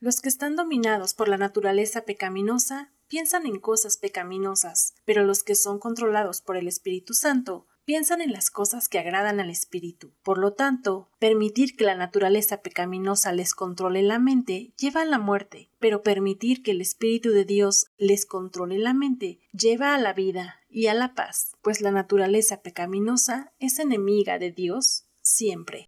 Los 0.00 0.20
que 0.20 0.28
están 0.28 0.54
dominados 0.54 1.14
por 1.14 1.28
la 1.28 1.38
naturaleza 1.38 2.02
pecaminosa 2.02 2.92
piensan 3.08 3.46
en 3.46 3.58
cosas 3.58 3.96
pecaminosas, 3.96 4.94
pero 5.04 5.24
los 5.24 5.42
que 5.42 5.56
son 5.56 5.78
controlados 5.78 6.40
por 6.40 6.56
el 6.56 6.68
Espíritu 6.68 7.14
Santo 7.14 7.66
piensan 7.88 8.20
en 8.20 8.32
las 8.32 8.50
cosas 8.50 8.86
que 8.86 8.98
agradan 8.98 9.40
al 9.40 9.48
espíritu. 9.48 10.12
Por 10.22 10.36
lo 10.36 10.52
tanto, 10.52 11.08
permitir 11.18 11.74
que 11.74 11.84
la 11.84 11.94
naturaleza 11.94 12.60
pecaminosa 12.60 13.32
les 13.32 13.54
controle 13.54 14.02
la 14.02 14.18
mente 14.18 14.74
lleva 14.78 15.00
a 15.00 15.06
la 15.06 15.18
muerte, 15.18 15.70
pero 15.78 16.02
permitir 16.02 16.62
que 16.62 16.72
el 16.72 16.82
Espíritu 16.82 17.30
de 17.30 17.46
Dios 17.46 17.86
les 17.96 18.26
controle 18.26 18.76
la 18.76 18.92
mente 18.92 19.40
lleva 19.52 19.94
a 19.94 19.98
la 19.98 20.12
vida 20.12 20.60
y 20.68 20.88
a 20.88 20.94
la 20.94 21.14
paz, 21.14 21.56
pues 21.62 21.80
la 21.80 21.90
naturaleza 21.90 22.60
pecaminosa 22.60 23.54
es 23.58 23.78
enemiga 23.78 24.38
de 24.38 24.52
Dios 24.52 25.06
siempre. 25.22 25.87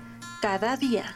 cada 0.41 0.75
día. 0.75 1.15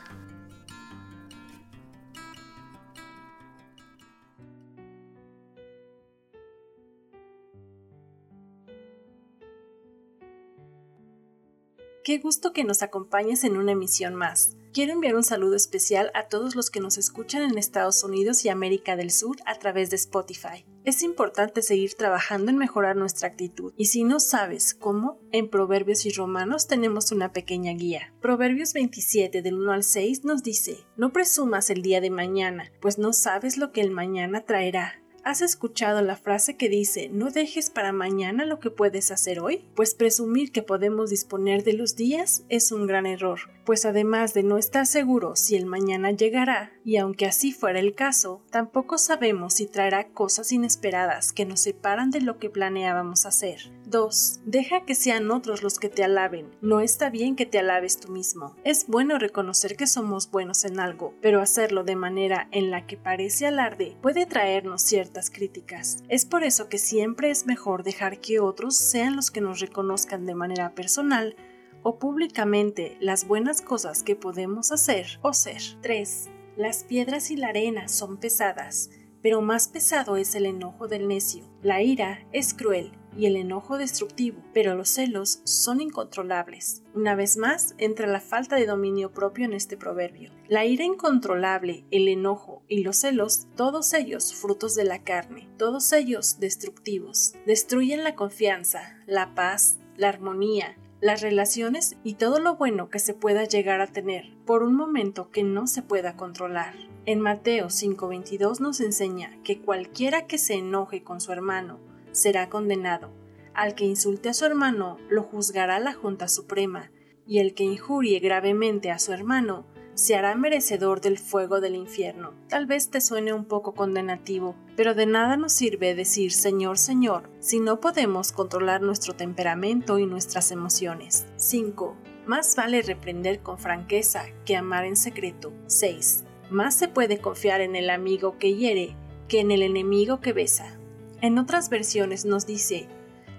Qué 12.03 12.19
gusto 12.19 12.53
que 12.53 12.63
nos 12.63 12.83
acompañes 12.83 13.43
en 13.43 13.57
una 13.57 13.71
emisión 13.71 14.13
más. 14.13 14.55
Quiero 14.75 14.91
enviar 14.91 15.15
un 15.15 15.23
saludo 15.23 15.55
especial 15.55 16.11
a 16.13 16.27
todos 16.27 16.53
los 16.53 16.69
que 16.69 16.81
nos 16.81 16.97
escuchan 16.97 17.43
en 17.43 17.57
Estados 17.57 18.03
Unidos 18.03 18.43
y 18.43 18.49
América 18.49 18.97
del 18.97 19.09
Sur 19.09 19.37
a 19.45 19.57
través 19.57 19.89
de 19.89 19.95
Spotify. 19.95 20.65
Es 20.83 21.01
importante 21.01 21.61
seguir 21.61 21.93
trabajando 21.93 22.51
en 22.51 22.57
mejorar 22.57 22.97
nuestra 22.97 23.29
actitud 23.29 23.73
y 23.77 23.85
si 23.85 24.03
no 24.03 24.19
sabes 24.19 24.73
cómo, 24.73 25.17
en 25.31 25.49
Proverbios 25.49 26.05
y 26.05 26.11
Romanos 26.11 26.67
tenemos 26.67 27.13
una 27.13 27.31
pequeña 27.31 27.71
guía. 27.71 28.13
Proverbios 28.19 28.73
27 28.73 29.41
del 29.41 29.53
1 29.53 29.71
al 29.71 29.83
6 29.83 30.25
nos 30.25 30.43
dice, 30.43 30.79
No 30.97 31.13
presumas 31.13 31.69
el 31.69 31.81
día 31.81 32.01
de 32.01 32.09
mañana, 32.09 32.69
pues 32.81 32.97
no 32.97 33.13
sabes 33.13 33.57
lo 33.57 33.71
que 33.71 33.79
el 33.79 33.91
mañana 33.91 34.43
traerá. 34.43 35.01
¿Has 35.25 35.41
escuchado 35.41 36.03
la 36.03 36.17
frase 36.17 36.55
que 36.55 36.69
dice 36.69 37.09
no 37.11 37.31
dejes 37.31 37.71
para 37.71 37.91
mañana 37.91 38.45
lo 38.45 38.59
que 38.59 38.69
puedes 38.69 39.09
hacer 39.09 39.39
hoy? 39.39 39.65
Pues 39.73 39.95
presumir 39.95 40.51
que 40.51 40.61
podemos 40.61 41.09
disponer 41.09 41.63
de 41.63 41.73
los 41.73 41.95
días 41.95 42.43
es 42.47 42.71
un 42.71 42.85
gran 42.85 43.07
error, 43.07 43.39
pues 43.65 43.85
además 43.85 44.35
de 44.35 44.43
no 44.43 44.59
estar 44.59 44.85
seguro 44.85 45.35
si 45.35 45.55
el 45.55 45.65
mañana 45.65 46.11
llegará, 46.11 46.73
y 46.83 46.97
aunque 46.97 47.25
así 47.25 47.53
fuera 47.53 47.79
el 47.79 47.95
caso, 47.95 48.43
tampoco 48.51 48.99
sabemos 48.99 49.55
si 49.55 49.65
traerá 49.65 50.09
cosas 50.09 50.51
inesperadas 50.51 51.33
que 51.33 51.45
nos 51.45 51.61
separan 51.61 52.11
de 52.11 52.21
lo 52.21 52.37
que 52.37 52.51
planeábamos 52.51 53.25
hacer. 53.25 53.71
2. 53.89 54.41
Deja 54.45 54.85
que 54.85 54.95
sean 54.95 55.31
otros 55.31 55.63
los 55.63 55.79
que 55.79 55.89
te 55.89 56.03
alaben. 56.03 56.49
No 56.61 56.79
está 56.79 57.09
bien 57.09 57.35
que 57.35 57.45
te 57.45 57.59
alabes 57.59 57.99
tú 57.99 58.11
mismo. 58.11 58.55
Es 58.63 58.87
bueno 58.87 59.19
reconocer 59.19 59.75
que 59.75 59.87
somos 59.87 60.31
buenos 60.31 60.65
en 60.65 60.79
algo, 60.79 61.13
pero 61.21 61.41
hacerlo 61.41 61.83
de 61.83 61.95
manera 61.95 62.47
en 62.51 62.71
la 62.71 62.85
que 62.85 62.97
parece 62.97 63.45
alarde 63.47 63.95
puede 64.01 64.25
traernos 64.25 64.81
ciertas 64.81 65.29
críticas. 65.29 66.03
Es 66.09 66.25
por 66.25 66.43
eso 66.43 66.69
que 66.69 66.77
siempre 66.77 67.29
es 67.29 67.45
mejor 67.45 67.83
dejar 67.83 68.19
que 68.19 68.39
otros 68.39 68.75
sean 68.75 69.15
los 69.15 69.31
que 69.31 69.41
nos 69.41 69.59
reconozcan 69.59 70.25
de 70.25 70.35
manera 70.35 70.73
personal 70.75 71.35
o 71.83 71.99
públicamente 71.99 72.97
las 72.99 73.27
buenas 73.27 73.61
cosas 73.61 74.01
que 74.01 74.15
podemos 74.15 74.71
hacer 74.71 75.19
o 75.21 75.33
ser. 75.33 75.61
3. 75.81 76.29
Las 76.57 76.83
piedras 76.83 77.31
y 77.31 77.35
la 77.35 77.49
arena 77.49 77.87
son 77.87 78.17
pesadas, 78.17 78.89
pero 79.21 79.41
más 79.41 79.67
pesado 79.67 80.17
es 80.17 80.35
el 80.35 80.45
enojo 80.45 80.87
del 80.87 81.07
necio. 81.07 81.43
La 81.61 81.81
ira 81.81 82.25
es 82.31 82.53
cruel 82.53 82.91
y 83.17 83.25
el 83.25 83.35
enojo 83.35 83.77
destructivo, 83.77 84.41
pero 84.53 84.75
los 84.75 84.89
celos 84.89 85.41
son 85.43 85.81
incontrolables. 85.81 86.83
Una 86.93 87.15
vez 87.15 87.37
más, 87.37 87.75
entra 87.77 88.07
la 88.07 88.19
falta 88.19 88.55
de 88.55 88.65
dominio 88.65 89.11
propio 89.11 89.45
en 89.45 89.53
este 89.53 89.77
proverbio. 89.77 90.31
La 90.47 90.65
ira 90.65 90.83
incontrolable, 90.83 91.85
el 91.91 92.07
enojo 92.07 92.61
y 92.67 92.83
los 92.83 92.97
celos, 92.97 93.47
todos 93.55 93.93
ellos 93.93 94.33
frutos 94.33 94.75
de 94.75 94.85
la 94.85 95.03
carne, 95.03 95.47
todos 95.57 95.91
ellos 95.93 96.39
destructivos, 96.39 97.33
destruyen 97.45 98.03
la 98.03 98.15
confianza, 98.15 98.97
la 99.05 99.33
paz, 99.33 99.77
la 99.97 100.09
armonía, 100.09 100.77
las 101.01 101.21
relaciones 101.21 101.97
y 102.03 102.15
todo 102.15 102.39
lo 102.39 102.55
bueno 102.55 102.89
que 102.89 102.99
se 102.99 103.13
pueda 103.13 103.43
llegar 103.43 103.81
a 103.81 103.87
tener 103.87 104.33
por 104.45 104.63
un 104.63 104.75
momento 104.75 105.29
que 105.29 105.43
no 105.43 105.67
se 105.67 105.81
pueda 105.81 106.15
controlar. 106.15 106.73
En 107.05 107.21
Mateo 107.21 107.69
5:22 107.69 108.59
nos 108.59 108.79
enseña 108.79 109.37
que 109.43 109.59
cualquiera 109.61 110.25
que 110.25 110.37
se 110.37 110.55
enoje 110.55 111.03
con 111.03 111.21
su 111.21 111.31
hermano 111.31 111.79
será 112.15 112.49
condenado. 112.49 113.11
Al 113.53 113.75
que 113.75 113.85
insulte 113.85 114.29
a 114.29 114.33
su 114.33 114.45
hermano 114.45 114.97
lo 115.09 115.23
juzgará 115.23 115.79
la 115.79 115.93
Junta 115.93 116.27
Suprema, 116.27 116.91
y 117.27 117.39
el 117.39 117.53
que 117.53 117.63
injurie 117.63 118.19
gravemente 118.19 118.91
a 118.91 118.99
su 118.99 119.11
hermano 119.11 119.65
se 119.95 120.15
hará 120.15 120.35
merecedor 120.35 120.99
del 120.99 121.17
fuego 121.17 121.61
del 121.61 121.75
infierno. 121.75 122.33
Tal 122.49 122.65
vez 122.65 122.89
te 122.89 122.99
suene 122.99 123.33
un 123.33 123.45
poco 123.45 123.73
condenativo, 123.73 124.55
pero 124.75 124.93
de 124.93 125.05
nada 125.05 125.37
nos 125.37 125.53
sirve 125.53 125.95
decir 125.95 126.33
Señor, 126.33 126.77
Señor, 126.77 127.29
si 127.39 127.59
no 127.59 127.79
podemos 127.79 128.31
controlar 128.31 128.81
nuestro 128.81 129.13
temperamento 129.13 129.97
y 129.97 130.05
nuestras 130.05 130.51
emociones. 130.51 131.25
5. 131.37 131.95
Más 132.25 132.55
vale 132.55 132.81
reprender 132.81 133.39
con 133.41 133.57
franqueza 133.57 134.25
que 134.43 134.57
amar 134.57 134.83
en 134.83 134.97
secreto. 134.97 135.53
6. 135.67 136.25
Más 136.49 136.75
se 136.75 136.89
puede 136.89 137.19
confiar 137.19 137.61
en 137.61 137.75
el 137.75 137.89
amigo 137.89 138.37
que 138.37 138.53
hiere 138.55 138.95
que 139.27 139.39
en 139.39 139.51
el 139.51 139.63
enemigo 139.63 140.19
que 140.19 140.33
besa. 140.33 140.77
En 141.21 141.37
otras 141.37 141.69
versiones 141.69 142.25
nos 142.25 142.45
dice, 142.45 142.87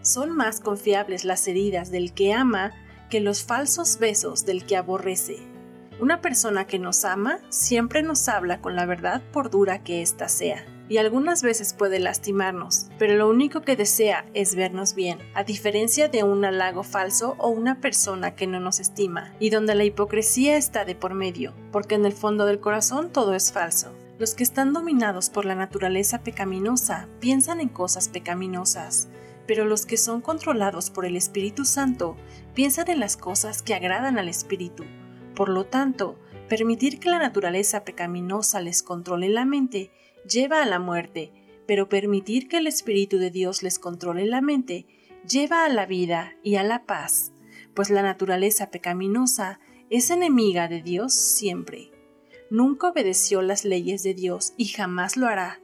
son 0.02 0.30
más 0.30 0.60
confiables 0.60 1.24
las 1.24 1.46
heridas 1.48 1.90
del 1.90 2.12
que 2.12 2.32
ama 2.32 2.72
que 3.10 3.20
los 3.20 3.42
falsos 3.44 3.98
besos 3.98 4.46
del 4.46 4.64
que 4.64 4.76
aborrece. 4.76 5.38
Una 5.98 6.20
persona 6.20 6.66
que 6.66 6.78
nos 6.78 7.04
ama 7.04 7.38
siempre 7.48 8.02
nos 8.02 8.28
habla 8.28 8.60
con 8.60 8.76
la 8.76 8.86
verdad 8.86 9.22
por 9.32 9.50
dura 9.50 9.82
que 9.82 10.02
ésta 10.02 10.28
sea, 10.28 10.64
y 10.88 10.98
algunas 10.98 11.42
veces 11.42 11.72
puede 11.72 11.98
lastimarnos, 11.98 12.88
pero 12.98 13.14
lo 13.16 13.28
único 13.28 13.62
que 13.62 13.76
desea 13.76 14.26
es 14.34 14.54
vernos 14.54 14.94
bien, 14.94 15.18
a 15.34 15.42
diferencia 15.42 16.08
de 16.08 16.22
un 16.22 16.44
halago 16.44 16.82
falso 16.82 17.34
o 17.38 17.48
una 17.48 17.80
persona 17.80 18.34
que 18.34 18.46
no 18.46 18.60
nos 18.60 18.78
estima, 18.78 19.32
y 19.40 19.50
donde 19.50 19.74
la 19.74 19.84
hipocresía 19.84 20.56
está 20.56 20.84
de 20.84 20.94
por 20.94 21.14
medio, 21.14 21.54
porque 21.72 21.94
en 21.94 22.04
el 22.04 22.12
fondo 22.12 22.46
del 22.46 22.60
corazón 22.60 23.10
todo 23.10 23.34
es 23.34 23.52
falso. 23.52 23.92
Los 24.18 24.34
que 24.34 24.44
están 24.44 24.72
dominados 24.72 25.28
por 25.28 25.44
la 25.44 25.54
naturaleza 25.54 26.22
pecaminosa 26.22 27.06
piensan 27.20 27.60
en 27.60 27.68
cosas 27.68 28.08
pecaminosas, 28.08 29.08
pero 29.46 29.66
los 29.66 29.84
que 29.84 29.98
son 29.98 30.22
controlados 30.22 30.88
por 30.88 31.04
el 31.04 31.16
Espíritu 31.16 31.66
Santo 31.66 32.16
piensan 32.54 32.88
en 32.88 32.98
las 32.98 33.18
cosas 33.18 33.60
que 33.60 33.74
agradan 33.74 34.18
al 34.18 34.30
Espíritu. 34.30 34.84
Por 35.34 35.50
lo 35.50 35.66
tanto, 35.66 36.18
permitir 36.48 36.98
que 36.98 37.10
la 37.10 37.18
naturaleza 37.18 37.84
pecaminosa 37.84 38.62
les 38.62 38.82
controle 38.82 39.28
la 39.28 39.44
mente 39.44 39.90
lleva 40.26 40.62
a 40.62 40.66
la 40.66 40.78
muerte, 40.78 41.30
pero 41.66 41.90
permitir 41.90 42.48
que 42.48 42.56
el 42.56 42.66
Espíritu 42.66 43.18
de 43.18 43.30
Dios 43.30 43.62
les 43.62 43.78
controle 43.78 44.24
la 44.24 44.40
mente 44.40 44.86
lleva 45.28 45.66
a 45.66 45.68
la 45.68 45.84
vida 45.84 46.36
y 46.42 46.54
a 46.54 46.62
la 46.62 46.86
paz, 46.86 47.32
pues 47.74 47.90
la 47.90 48.00
naturaleza 48.00 48.70
pecaminosa 48.70 49.60
es 49.90 50.08
enemiga 50.08 50.68
de 50.68 50.80
Dios 50.80 51.12
siempre 51.12 51.90
nunca 52.50 52.88
obedeció 52.88 53.42
las 53.42 53.64
leyes 53.64 54.02
de 54.02 54.14
Dios 54.14 54.54
y 54.56 54.66
jamás 54.66 55.16
lo 55.16 55.26
hará. 55.26 55.60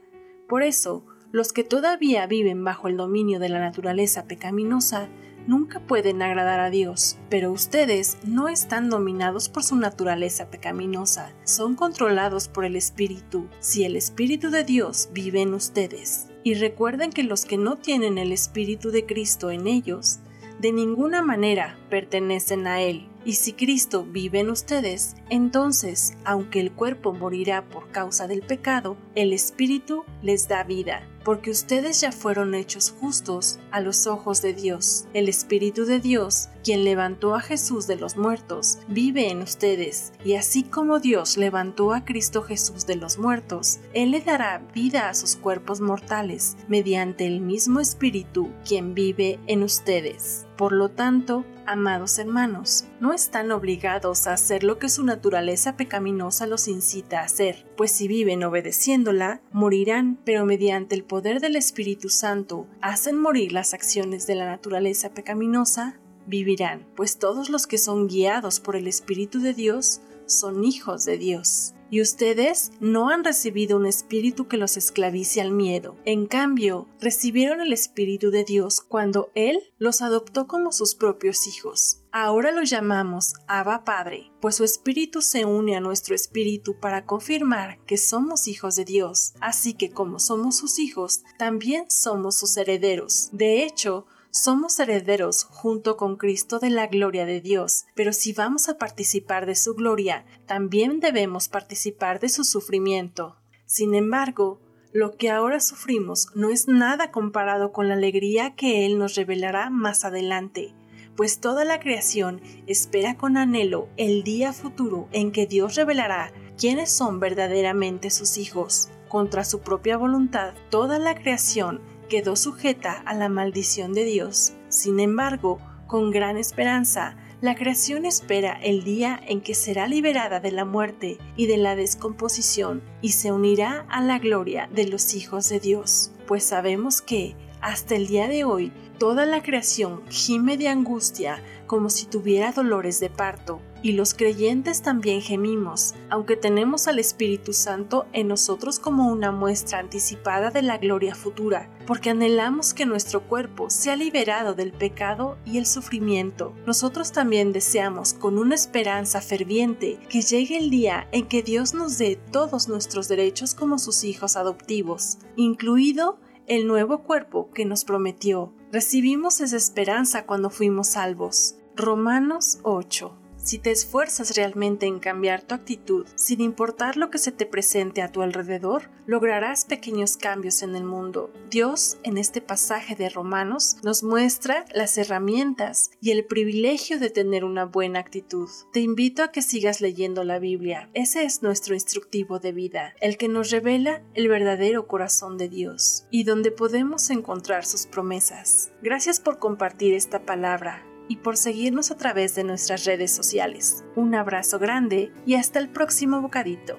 Por 0.47 0.63
eso, 0.63 1.05
los 1.31 1.53
que 1.53 1.63
todavía 1.63 2.27
viven 2.27 2.63
bajo 2.63 2.87
el 2.87 2.97
dominio 2.97 3.39
de 3.39 3.49
la 3.49 3.59
naturaleza 3.59 4.25
pecaminosa 4.25 5.09
nunca 5.47 5.79
pueden 5.79 6.21
agradar 6.21 6.59
a 6.59 6.69
Dios, 6.69 7.17
pero 7.29 7.51
ustedes 7.51 8.17
no 8.25 8.47
están 8.49 8.89
dominados 8.89 9.49
por 9.49 9.63
su 9.63 9.75
naturaleza 9.75 10.49
pecaminosa, 10.49 11.33
son 11.43 11.75
controlados 11.75 12.47
por 12.47 12.65
el 12.65 12.75
Espíritu, 12.75 13.47
si 13.59 13.83
el 13.83 13.95
Espíritu 13.95 14.49
de 14.51 14.63
Dios 14.63 15.09
vive 15.13 15.41
en 15.41 15.53
ustedes. 15.53 16.29
Y 16.43 16.55
recuerden 16.55 17.11
que 17.11 17.23
los 17.23 17.45
que 17.45 17.57
no 17.57 17.77
tienen 17.77 18.17
el 18.17 18.31
Espíritu 18.31 18.91
de 18.91 19.05
Cristo 19.05 19.49
en 19.51 19.67
ellos, 19.67 20.19
de 20.59 20.71
ninguna 20.71 21.21
manera 21.21 21.77
pertenecen 21.89 22.67
a 22.67 22.81
Él. 22.81 23.07
Y 23.25 23.33
si 23.33 23.53
Cristo 23.53 24.05
vive 24.05 24.39
en 24.39 24.49
ustedes, 24.49 25.15
entonces, 25.29 26.13
aunque 26.25 26.59
el 26.59 26.71
cuerpo 26.71 27.13
morirá 27.13 27.63
por 27.69 27.89
causa 27.91 28.27
del 28.27 28.41
pecado, 28.41 28.97
el 29.15 29.33
Espíritu 29.33 30.03
les 30.21 30.47
da 30.47 30.63
vida 30.63 31.07
porque 31.23 31.51
ustedes 31.51 32.01
ya 32.01 32.11
fueron 32.11 32.53
hechos 32.53 32.93
justos 32.99 33.59
a 33.71 33.79
los 33.79 34.07
ojos 34.07 34.41
de 34.41 34.53
Dios. 34.53 35.05
El 35.13 35.29
Espíritu 35.29 35.85
de 35.85 35.99
Dios, 35.99 36.49
quien 36.63 36.83
levantó 36.83 37.35
a 37.35 37.41
Jesús 37.41 37.87
de 37.87 37.95
los 37.95 38.17
muertos, 38.17 38.79
vive 38.87 39.29
en 39.29 39.41
ustedes, 39.41 40.13
y 40.23 40.35
así 40.35 40.63
como 40.63 40.99
Dios 40.99 41.37
levantó 41.37 41.93
a 41.93 42.05
Cristo 42.05 42.41
Jesús 42.41 42.85
de 42.85 42.95
los 42.95 43.17
muertos, 43.17 43.79
Él 43.93 44.11
le 44.11 44.21
dará 44.21 44.59
vida 44.73 45.09
a 45.09 45.13
sus 45.13 45.35
cuerpos 45.35 45.81
mortales, 45.81 46.57
mediante 46.67 47.25
el 47.25 47.41
mismo 47.41 47.79
Espíritu, 47.79 48.49
quien 48.67 48.93
vive 48.93 49.39
en 49.47 49.63
ustedes. 49.63 50.45
Por 50.63 50.71
lo 50.71 50.87
tanto, 50.87 51.43
amados 51.65 52.17
hermanos, 52.19 52.85
no 53.01 53.11
están 53.11 53.51
obligados 53.51 54.27
a 54.27 54.33
hacer 54.33 54.63
lo 54.63 54.79
que 54.79 54.87
su 54.87 55.03
naturaleza 55.03 55.75
pecaminosa 55.75 56.47
los 56.47 56.69
incita 56.69 57.19
a 57.19 57.25
hacer, 57.25 57.67
pues 57.75 57.91
si 57.91 58.07
viven 58.07 58.45
obedeciéndola, 58.45 59.41
morirán, 59.51 60.17
pero 60.23 60.45
mediante 60.45 60.95
el 60.95 61.03
poder 61.03 61.41
del 61.41 61.57
Espíritu 61.57 62.07
Santo 62.07 62.65
hacen 62.79 63.19
morir 63.19 63.51
las 63.51 63.73
acciones 63.73 64.25
de 64.25 64.35
la 64.35 64.45
naturaleza 64.45 65.09
pecaminosa, 65.09 65.99
vivirán, 66.27 66.87
pues 66.95 67.19
todos 67.19 67.49
los 67.49 67.67
que 67.67 67.77
son 67.77 68.07
guiados 68.07 68.61
por 68.61 68.77
el 68.77 68.87
Espíritu 68.87 69.41
de 69.41 69.53
Dios 69.53 69.99
son 70.27 70.63
hijos 70.63 71.03
de 71.03 71.17
Dios. 71.17 71.73
Y 71.93 72.01
ustedes 72.01 72.71
no 72.79 73.09
han 73.09 73.23
recibido 73.23 73.77
un 73.77 73.85
espíritu 73.85 74.47
que 74.47 74.57
los 74.57 74.77
esclavice 74.77 75.41
al 75.41 75.51
miedo. 75.51 75.95
En 76.05 76.25
cambio, 76.25 76.87
recibieron 76.99 77.61
el 77.61 77.71
Espíritu 77.71 78.31
de 78.31 78.43
Dios 78.43 78.81
cuando 78.81 79.29
Él 79.35 79.59
los 79.77 80.01
adoptó 80.01 80.47
como 80.47 80.71
sus 80.71 80.95
propios 80.95 81.45
hijos. 81.45 81.99
Ahora 82.11 82.51
lo 82.51 82.63
llamamos 82.63 83.33
Abba 83.47 83.83
Padre, 83.83 84.31
pues 84.41 84.55
su 84.55 84.63
espíritu 84.63 85.21
se 85.21 85.45
une 85.45 85.75
a 85.75 85.81
nuestro 85.81 86.15
espíritu 86.15 86.79
para 86.79 87.05
confirmar 87.05 87.77
que 87.85 87.97
somos 87.97 88.47
hijos 88.47 88.75
de 88.75 88.85
Dios. 88.85 89.35
Así 89.39 89.75
que 89.75 89.91
como 89.91 90.17
somos 90.17 90.57
sus 90.57 90.79
hijos, 90.79 91.21
también 91.37 91.85
somos 91.89 92.37
sus 92.37 92.57
herederos. 92.57 93.29
De 93.33 93.63
hecho, 93.63 94.07
somos 94.33 94.79
herederos 94.79 95.43
junto 95.43 95.95
con 95.95 96.17
Cristo 96.17 96.57
de 96.57 96.71
la 96.71 96.87
gloria 96.87 97.27
de 97.27 97.39
Dios, 97.39 97.85
pero 97.93 98.11
si 98.13 98.33
vamos 98.33 98.67
a 98.67 98.79
participar 98.79 99.45
de 99.45 99.53
su 99.53 99.75
gloria, 99.75 100.25
también 100.47 100.99
debemos 100.99 101.49
participar 101.49 102.19
de 102.19 102.29
su 102.29 102.43
sufrimiento. 102.43 103.37
Sin 103.67 103.93
embargo, 103.93 104.59
lo 104.91 105.17
que 105.17 105.29
ahora 105.29 105.59
sufrimos 105.59 106.29
no 106.33 106.49
es 106.49 106.67
nada 106.67 107.11
comparado 107.11 107.71
con 107.71 107.87
la 107.87 107.93
alegría 107.93 108.55
que 108.55 108.87
Él 108.87 108.97
nos 108.97 109.13
revelará 109.13 109.69
más 109.69 110.03
adelante, 110.03 110.73
pues 111.15 111.39
toda 111.39 111.63
la 111.63 111.79
creación 111.79 112.41
espera 112.65 113.15
con 113.17 113.37
anhelo 113.37 113.87
el 113.97 114.23
día 114.23 114.51
futuro 114.51 115.09
en 115.11 115.31
que 115.31 115.45
Dios 115.45 115.75
revelará 115.75 116.33
quiénes 116.57 116.91
son 116.91 117.19
verdaderamente 117.19 118.09
sus 118.09 118.39
hijos. 118.39 118.89
Contra 119.09 119.43
su 119.43 119.59
propia 119.59 119.95
voluntad, 119.95 120.55
toda 120.71 120.97
la 120.97 121.13
creación 121.13 121.92
quedó 122.07 122.35
sujeta 122.35 123.01
a 123.05 123.13
la 123.13 123.29
maldición 123.29 123.93
de 123.93 124.05
Dios. 124.05 124.53
Sin 124.69 124.99
embargo, 124.99 125.59
con 125.87 126.11
gran 126.11 126.37
esperanza, 126.37 127.15
la 127.41 127.55
creación 127.55 128.05
espera 128.05 128.57
el 128.63 128.83
día 128.83 129.19
en 129.27 129.41
que 129.41 129.53
será 129.53 129.87
liberada 129.87 130.39
de 130.39 130.51
la 130.51 130.63
muerte 130.63 131.17
y 131.35 131.47
de 131.47 131.57
la 131.57 131.75
descomposición 131.75 132.81
y 133.01 133.09
se 133.09 133.33
unirá 133.33 133.85
a 133.89 134.01
la 134.01 134.17
gloria 134.17 134.69
de 134.73 134.87
los 134.87 135.13
hijos 135.13 135.49
de 135.49 135.59
Dios, 135.59 136.13
pues 136.25 136.45
sabemos 136.45 137.01
que, 137.01 137.35
hasta 137.63 137.95
el 137.95 138.07
día 138.07 138.27
de 138.27 138.43
hoy, 138.43 138.73
toda 138.99 139.25
la 139.25 139.41
creación 139.41 140.01
gime 140.09 140.57
de 140.57 140.67
angustia 140.67 141.41
como 141.65 141.89
si 141.89 142.05
tuviera 142.05 142.51
dolores 142.51 142.99
de 142.99 143.09
parto, 143.09 143.61
y 143.81 143.93
los 143.93 144.13
creyentes 144.13 144.81
también 144.81 145.21
gemimos, 145.21 145.95
aunque 146.09 146.35
tenemos 146.35 146.87
al 146.87 146.99
Espíritu 146.99 147.51
Santo 147.51 148.05
en 148.13 148.27
nosotros 148.27 148.79
como 148.79 149.09
una 149.09 149.31
muestra 149.31 149.79
anticipada 149.79 150.51
de 150.51 150.61
la 150.61 150.77
gloria 150.77 151.15
futura, 151.15 151.69
porque 151.87 152.09
anhelamos 152.09 152.73
que 152.73 152.85
nuestro 152.85 153.23
cuerpo 153.23 153.69
sea 153.69 153.95
liberado 153.95 154.55
del 154.55 154.71
pecado 154.71 155.37
y 155.45 155.57
el 155.57 155.65
sufrimiento. 155.65 156.53
Nosotros 156.65 157.11
también 157.11 157.53
deseamos 157.53 158.13
con 158.13 158.37
una 158.37 158.55
esperanza 158.55 159.21
ferviente 159.21 159.99
que 160.09 160.21
llegue 160.21 160.57
el 160.57 160.69
día 160.69 161.07
en 161.11 161.27
que 161.27 161.43
Dios 161.43 161.73
nos 161.73 161.97
dé 161.97 162.17
todos 162.31 162.67
nuestros 162.67 163.07
derechos 163.07 163.55
como 163.55 163.79
sus 163.79 164.03
hijos 164.03 164.35
adoptivos, 164.35 165.17
incluido 165.35 166.19
el 166.47 166.67
nuevo 166.67 167.03
cuerpo 167.03 167.49
que 167.51 167.65
nos 167.65 167.85
prometió. 167.85 168.53
Recibimos 168.71 169.41
esa 169.41 169.57
esperanza 169.57 170.25
cuando 170.25 170.49
fuimos 170.49 170.87
salvos. 170.89 171.55
Romanos 171.75 172.59
8 172.63 173.22
si 173.43 173.59
te 173.59 173.71
esfuerzas 173.71 174.35
realmente 174.35 174.85
en 174.85 174.99
cambiar 174.99 175.41
tu 175.41 175.53
actitud, 175.53 176.07
sin 176.15 176.41
importar 176.41 176.97
lo 176.97 177.09
que 177.09 177.17
se 177.17 177.31
te 177.31 177.45
presente 177.45 178.01
a 178.01 178.11
tu 178.11 178.21
alrededor, 178.21 178.89
lograrás 179.05 179.65
pequeños 179.65 180.17
cambios 180.17 180.63
en 180.63 180.75
el 180.75 180.85
mundo. 180.85 181.31
Dios, 181.49 181.97
en 182.03 182.17
este 182.17 182.41
pasaje 182.41 182.95
de 182.95 183.09
Romanos, 183.09 183.77
nos 183.83 184.01
muestra 184.03 184.65
las 184.73 184.97
herramientas 184.97 185.91
y 185.99 186.11
el 186.11 186.25
privilegio 186.25 186.99
de 186.99 187.09
tener 187.09 187.43
una 187.43 187.65
buena 187.65 187.99
actitud. 187.99 188.49
Te 188.71 188.79
invito 188.79 189.23
a 189.23 189.31
que 189.31 189.41
sigas 189.41 189.81
leyendo 189.81 190.23
la 190.23 190.39
Biblia. 190.39 190.89
Ese 190.93 191.25
es 191.25 191.43
nuestro 191.43 191.73
instructivo 191.73 192.39
de 192.39 192.53
vida, 192.53 192.93
el 193.01 193.17
que 193.17 193.27
nos 193.27 193.51
revela 193.51 194.01
el 194.13 194.29
verdadero 194.29 194.87
corazón 194.87 195.37
de 195.37 195.49
Dios 195.49 196.05
y 196.09 196.23
donde 196.23 196.51
podemos 196.51 197.09
encontrar 197.09 197.65
sus 197.65 197.87
promesas. 197.87 198.71
Gracias 198.81 199.19
por 199.19 199.37
compartir 199.37 199.93
esta 199.93 200.25
palabra 200.25 200.85
y 201.07 201.17
por 201.17 201.37
seguirnos 201.37 201.91
a 201.91 201.97
través 201.97 202.35
de 202.35 202.43
nuestras 202.43 202.85
redes 202.85 203.11
sociales. 203.11 203.83
Un 203.95 204.15
abrazo 204.15 204.59
grande 204.59 205.11
y 205.25 205.35
hasta 205.35 205.59
el 205.59 205.69
próximo 205.69 206.21
bocadito. 206.21 206.77